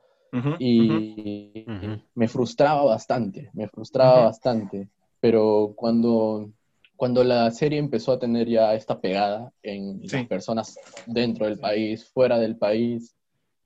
[0.60, 1.66] y
[2.14, 4.88] me frustraba bastante, me frustraba bastante.
[5.20, 6.52] Pero cuando
[7.00, 12.04] cuando la serie empezó a tener ya esta pegada en las personas dentro del país,
[12.04, 13.16] fuera del país,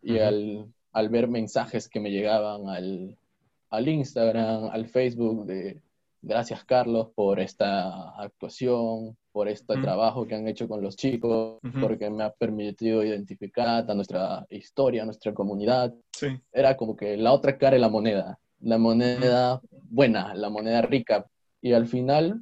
[0.03, 3.17] y al, al, ver mensajes que me llegaban al,
[3.71, 5.81] al, Instagram, al Facebook de
[6.23, 12.09] gracias Carlos por esta actuación, por este trabajo que han hecho con los chicos, porque
[12.09, 15.93] me ha permitido identificar a nuestra historia, a nuestra comunidad.
[16.51, 21.27] Era como que la otra cara de la moneda, la moneda buena, la moneda rica.
[21.61, 22.41] Y al final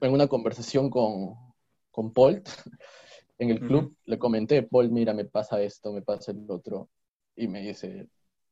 [0.00, 1.34] en una conversación con,
[1.90, 2.42] con Paul
[3.38, 6.88] en el club, le comenté, Paul, mira, me pasa esto, me pasa el otro.
[7.34, 8.08] Y me dice,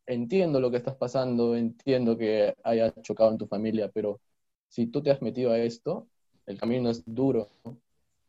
[0.06, 4.20] entiendo lo que estás pasando, entiendo que haya chocado en tu familia, pero
[4.70, 6.06] si tú te has metido a esto,
[6.46, 7.48] el camino es duro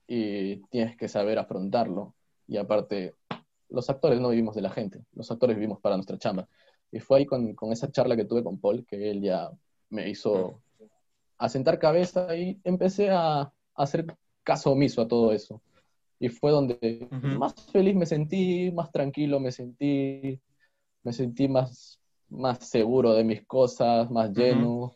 [0.08, 2.15] y tienes que saber afrontarlo.
[2.47, 3.15] Y aparte,
[3.69, 6.49] los actores no vivimos de la gente, los actores vivimos para nuestra chamba.
[6.91, 9.49] Y fue ahí con, con esa charla que tuve con Paul que él ya
[9.89, 10.62] me hizo
[11.38, 14.06] a sentar cabeza y empecé a, hacer
[14.43, 15.62] caso omiso a todo eso.
[16.19, 20.39] Y fue donde más feliz me sentí, más tranquilo me sentí,
[21.04, 21.99] me sentí más,
[22.30, 24.91] más seguro de mis cosas, más lleno.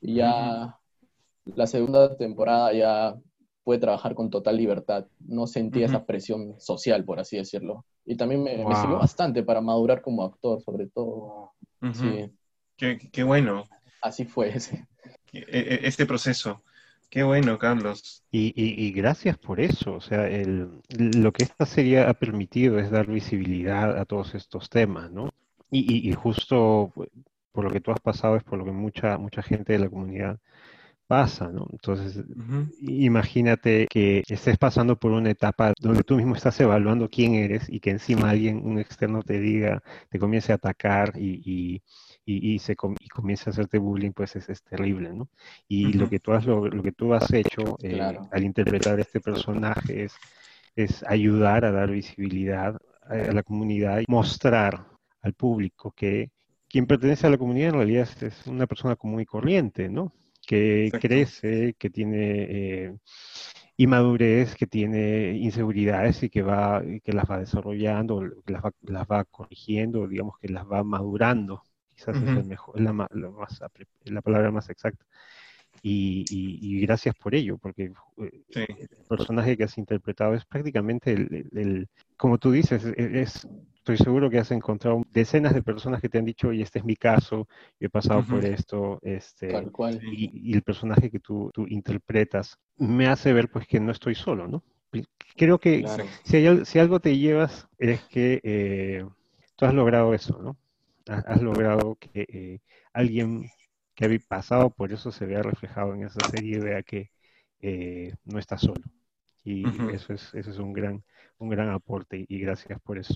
[0.00, 0.78] Y ya
[1.44, 3.16] la segunda temporada ya
[3.62, 5.06] pude trabajar con total libertad.
[5.20, 7.84] No sentí esa presión social, por así decirlo.
[8.04, 11.52] Y también me, sirvió bastante para madurar como actor, sobre todo.
[11.92, 12.30] Sí.
[12.76, 13.64] Qué, qué, bueno.
[14.02, 14.86] Así fue ese.
[15.32, 16.62] E, e, este proceso.
[17.08, 18.24] Qué bueno, Carlos.
[18.30, 19.94] Y, gracias por eso.
[19.94, 20.28] O sea,
[20.88, 25.30] lo que esta serie ha permitido es dar visibilidad a todos estos temas, ¿no?
[25.70, 26.92] Y, justo
[27.52, 29.88] por lo que tú has pasado es por lo que mucha, mucha gente de la
[29.88, 30.40] comunidad
[31.06, 31.66] pasa, ¿no?
[31.70, 32.22] Entonces,
[32.80, 37.80] imagínate que estés pasando por una etapa donde tú mismo estás evaluando quién eres y
[37.80, 41.82] que encima alguien, un externo, te diga, te comience a atacar y,
[42.24, 45.28] y, se y comienza a hacerte bullying, pues es, terrible, ¿no?
[45.68, 50.04] Y lo, que tú has, lo, que tú has hecho eh, al interpretar este personaje
[50.04, 50.14] es,
[50.74, 54.86] es ayudar a dar visibilidad a la comunidad y mostrar
[55.20, 56.30] al público que
[56.74, 60.12] quien pertenece a la comunidad en realidad es, una persona común y corriente, ¿no?
[60.46, 62.96] Que crece, que tiene eh,
[63.76, 69.24] inmadurez, que tiene inseguridades y que, va, que las va desarrollando, las va, las va
[69.24, 71.62] corrigiendo, digamos que las va madurando.
[71.94, 73.08] Quizás es el mejor, la, más,
[74.04, 75.04] la palabra más exacta.
[75.82, 82.38] Y, gracias por ello, porque eh, el personaje que has interpretado es prácticamente el, como
[82.38, 86.24] tú dices, e, es, estoy seguro que has encontrado decenas de personas que te han
[86.24, 87.48] dicho, oye, este es mi caso,
[87.78, 89.52] yo he pasado por esto, este,
[90.10, 94.48] Y, el personaje que tú, tú, interpretas me hace ver pues que no estoy solo,
[94.48, 94.62] ¿no?
[95.36, 95.84] Creo que
[96.24, 99.04] si, si, algo te llevas es que eh,
[99.56, 100.56] tú has logrado eso, ¿no?
[101.06, 102.60] Has, logrado que eh,
[102.94, 103.50] alguien
[103.94, 107.10] que había pasado por eso se vea reflejado en esa serie y vea que
[107.60, 108.80] eh, no está solo.
[109.44, 111.04] Y eso, es, eso es un gran,
[111.44, 113.14] un gran aporte y gracias por eso.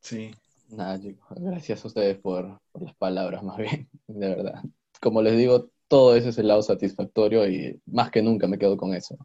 [0.00, 0.34] Sí.
[0.70, 4.62] Nada, chicos, gracias a ustedes por, las palabras, más bien, de verdad.
[5.00, 8.76] Como les digo, todo eso es el lado satisfactorio y más que nunca me quedo
[8.76, 9.16] con eso.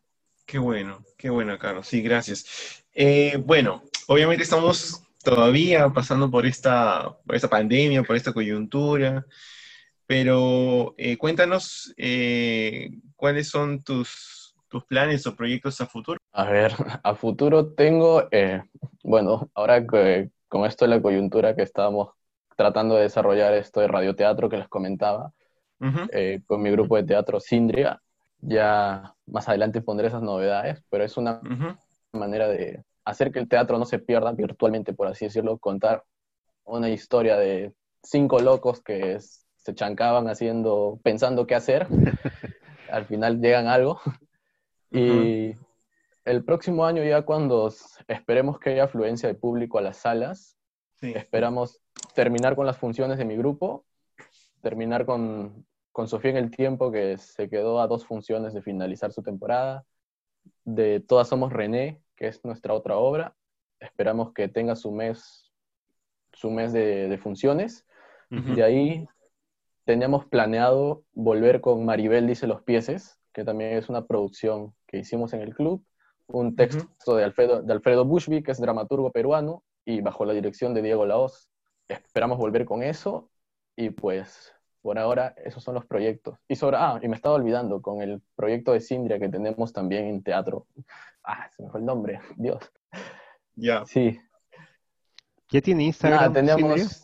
[0.45, 1.87] Qué bueno, qué bueno, Carlos.
[1.87, 2.83] Sí, gracias.
[2.93, 9.25] Eh, bueno, obviamente estamos todavía pasando por esta, por esta pandemia, por esta coyuntura.
[10.05, 16.16] Pero eh, cuéntanos eh, cuáles son tus, tus, planes o proyectos a futuro.
[16.37, 16.71] A ver,
[17.03, 18.61] a futuro tengo, eh,
[19.03, 22.11] bueno, ahora que con esto de la coyuntura que estábamos
[22.55, 25.31] tratando de desarrollar esto de radioteatro que les comentaba,
[26.47, 28.01] con mi grupo de teatro Sindria,
[28.39, 31.41] ya más adelante pondré esas novedades, pero es una
[32.11, 36.03] manera de hacer que el teatro no se pierda virtualmente, por así decirlo, contar
[36.65, 37.73] una historia de
[38.03, 41.87] cinco locos que es se chancaban haciendo, pensando qué hacer.
[42.91, 43.99] Al final llegan algo.
[44.91, 45.55] Y
[46.27, 47.73] el próximo año ya cuando
[48.07, 50.57] esperemos que haya afluencia de público a las salas,
[51.01, 51.81] esperamos
[52.15, 53.85] terminar con las funciones de mi grupo,
[54.61, 59.13] terminar con, con Sofía en el tiempo, que se quedó a dos funciones de finalizar
[59.13, 59.85] su temporada,
[60.65, 63.33] de Todas Somos René, que es nuestra otra obra.
[63.79, 65.53] Esperamos que tenga su mes,
[66.33, 67.85] su mes de, funciones.
[68.29, 69.07] De ahí
[69.85, 75.31] teníamos planeado volver con Maribel Dice los Pieses, que también es una producción que hicimos
[75.31, 75.85] en el club,
[76.27, 80.73] un texto de, Alfredo, de Alfredo Bushby, que es dramaturgo peruano, y bajo la dirección
[80.73, 81.49] de Diego Laoz.
[81.87, 83.29] Esperamos volver con eso,
[83.75, 86.37] y pues por ahora esos son los proyectos.
[86.47, 90.05] Y sobre, ah, y me estaba olvidando, con el proyecto de Sindria que tenemos también
[90.05, 90.67] en teatro.
[91.23, 92.59] Ah, se me fue el nombre, Dios.
[93.55, 93.85] Ya.
[93.85, 94.19] Sí.
[95.47, 96.33] ¿Qué tiene Instagram?
[96.33, 97.03] teníamos...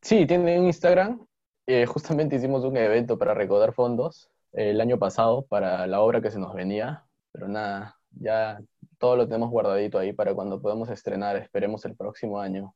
[0.00, 1.28] Sí, tiene un Instagram
[1.70, 6.22] eh, justamente hicimos un evento para recaudar fondos eh, el año pasado para la obra
[6.22, 7.04] que se nos venía,
[7.38, 8.58] pero nada, ya
[8.98, 12.74] todo lo tenemos guardadito ahí para cuando podamos estrenar, esperemos el próximo año.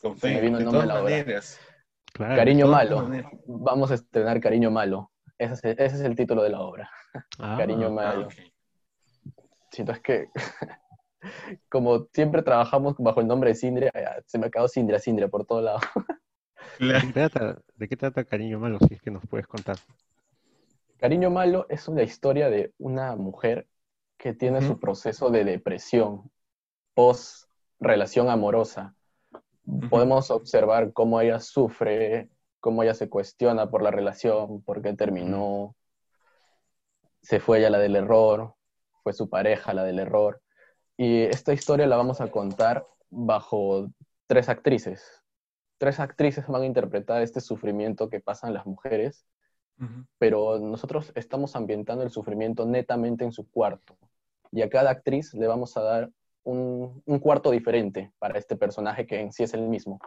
[0.00, 1.40] Con fe, me vino el nombre de la obra.
[2.14, 3.10] Cariño Malo.
[3.46, 5.10] Vamos a estrenar Cariño Malo.
[5.36, 6.90] Ese es, el título de la obra.
[7.38, 8.28] Ah, Cariño Malo.
[9.70, 10.28] Siento es que,
[11.68, 13.92] como siempre trabajamos bajo el nombre de Sindria,
[14.24, 15.80] se me acabó Sindria, Sindria por todo lado.
[16.78, 19.76] ¿De qué, trata, Cariño Malo, si es que nos puedes contar?
[21.00, 23.66] Cariño Malo es una historia de una mujer
[24.18, 26.30] que tiene su proceso de depresión
[26.92, 28.94] post relación amorosa.
[29.88, 32.28] Podemos observar cómo ella sufre,
[32.60, 35.74] cómo ella se cuestiona por la relación, por qué terminó,
[37.22, 38.54] se fue ella la del error,
[39.02, 40.42] fue su pareja la del error.
[40.98, 43.88] Y esta historia la vamos a contar bajo
[44.26, 45.22] tres actrices.
[45.78, 49.24] Tres actrices van a interpretar este sufrimiento que pasan las mujeres,
[50.18, 53.96] pero nosotros estamos ambientando el sufrimiento netamente en su cuarto.
[54.52, 56.10] Y a cada actriz le vamos a dar
[56.44, 60.00] un, cuarto diferente para este personaje que en sí es el mismo.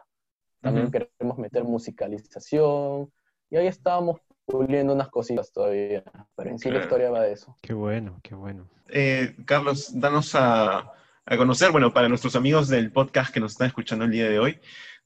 [0.61, 3.11] También queremos meter musicalización,
[3.53, 6.03] y ahí estábamos puliendo unas cositas todavía,
[6.35, 7.55] pero en sí la historia va de eso.
[7.61, 8.67] Qué bueno, qué bueno.
[8.89, 10.91] Eh, Carlos, danos a,
[11.23, 14.39] a, conocer, bueno, para nuestros amigos del podcast que nos están escuchando el día de
[14.39, 14.59] hoy,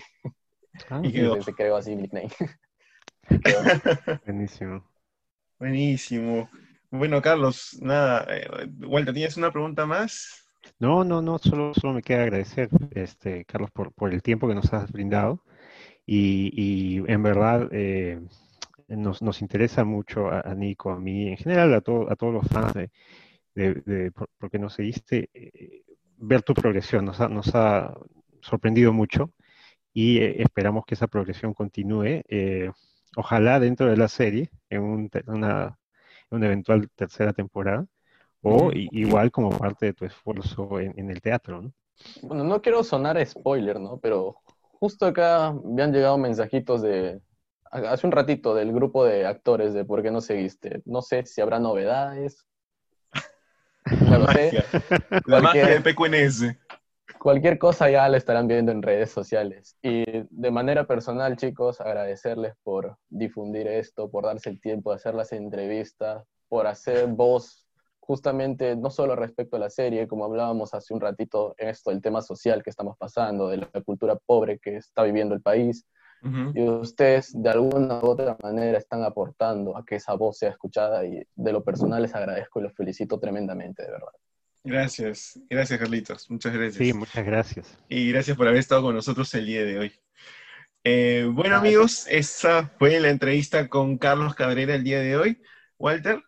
[0.90, 1.02] ah,
[1.42, 2.30] se, creó así mi nickname.
[4.26, 4.84] Buenísimo.
[5.60, 6.50] Buenísimo.
[6.92, 8.48] Bueno, Carlos, nada, eh,
[8.86, 10.46] Walter, ¿tienes una pregunta más?
[10.80, 14.56] No, no, no, solo, solo me queda agradecer, este, Carlos, por, por el tiempo que
[14.56, 15.44] nos has brindado.
[16.06, 18.22] Y, y en verdad eh,
[18.88, 22.48] nos, nos, interesa mucho a, Nico, a mí, en general a, todo, a todos los
[22.48, 22.92] fans de,
[23.56, 25.85] de, por, porque nos seguiste, eh,
[26.18, 27.06] ver tu progresión.
[27.06, 27.94] Nos ha, nos ha
[28.42, 29.32] sorprendido mucho
[29.94, 32.22] y eh, esperamos que esa progresión continúe.
[33.18, 35.78] ojalá dentro de la serie, en un, una,
[36.30, 37.88] una eventual tercera temporada
[38.46, 41.74] o igual como parte de tu esfuerzo en, el teatro, ¿no?
[42.22, 43.98] Bueno, no quiero sonar spoiler, ¿no?
[43.98, 44.36] Pero
[44.74, 47.20] justo acá me han llegado mensajitos de,
[47.72, 50.84] hace un ratito, del grupo de actores de ¿Por qué no seguiste?
[50.86, 52.46] No sé si habrá novedades.
[54.10, 54.64] No lo sé.
[55.26, 56.58] La magia de PQNS.
[57.20, 59.78] Cualquier cosa ya la estarán viendo en redes sociales.
[59.82, 65.16] Y de manera personal, chicos, agradecerles por difundir esto, por darse el tiempo de hacer
[65.16, 67.66] las entrevistas, por hacer voz
[68.06, 72.22] justamente no solo respecto a la serie, como hablábamos hace un ratito, esto, el tema
[72.22, 75.88] social que estamos pasando, de la cultura pobre que está viviendo el país,
[76.54, 81.06] y ustedes de alguna u otra manera están aportando a que esa voz sea escuchada
[81.06, 84.12] y de lo personal les agradezco y los felicito tremendamente, de verdad.
[84.64, 86.78] Gracias, gracias Carlitos, muchas gracias.
[86.78, 87.78] Sí, muchas gracias.
[87.88, 89.92] Y gracias por haber estado con nosotros el día de hoy.
[90.84, 95.42] Eh, bueno amigos, esa fue la entrevista con Carlos Cabrera el día de hoy.
[95.78, 96.24] Walter,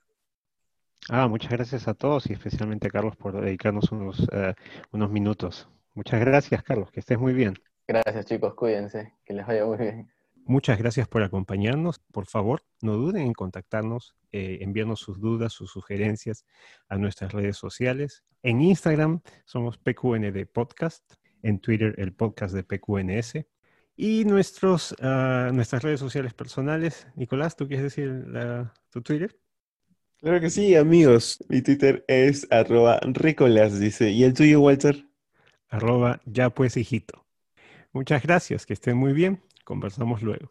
[1.09, 4.53] Ah, muchas gracias a todos y especialmente a Carlos por dedicarnos unos, eh,
[4.91, 5.69] unos minutos.
[5.93, 7.53] Muchas gracias, Carlos, que estés muy bien.
[7.87, 10.11] Gracias, chicos, cuídense, que les vaya muy bien.
[10.45, 11.99] Muchas gracias por acompañarnos.
[11.99, 16.45] Por favor, no duden en contactarnos, eh, enviarnos sus dudas, sus sugerencias
[16.89, 18.23] a nuestras redes sociales.
[18.43, 21.03] En Instagram somos PQND Podcast,
[21.43, 23.45] en Twitter el podcast de PQNS.
[23.95, 27.07] Y nuestros, ah, nuestras redes sociales personales.
[27.15, 28.25] Nicolás, ¿tú quieres decir
[28.89, 29.37] tu Twitter?
[30.19, 31.43] Claro que sí, amigos.
[31.49, 34.11] Mi Twitter es arroba ricolas, dice.
[34.11, 35.07] ¿Y el tuyo, Walter?
[35.69, 37.26] Arroba ya pues hijito.
[37.97, 39.41] Muchas gracias, que estén muy bien.
[39.63, 40.45] Conversamos luego.